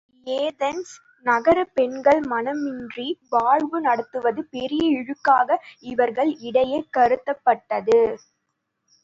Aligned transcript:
Athens 0.27 0.93
நகரப் 1.25 1.71
பெண்கள் 1.73 2.21
மணமின்றி 2.23 3.05
வாழ்வு 3.29 3.81
நடத்துவது 3.81 4.43
பெரிய 4.49 4.83
இழுக்காக 4.97 5.59
இவர்கள் 5.83 6.35
இடையே 6.39 6.89
கருதப்பட்டது. 6.97 8.01